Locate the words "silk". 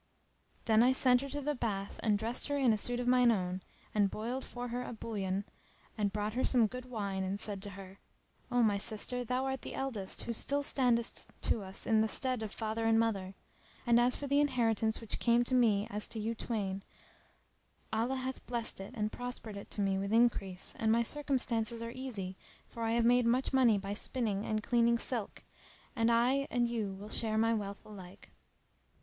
24.97-25.43